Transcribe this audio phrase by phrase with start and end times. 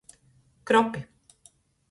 [0.67, 1.01] Kropi.